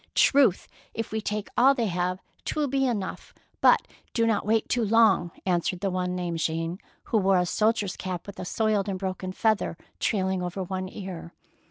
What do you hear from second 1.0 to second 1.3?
we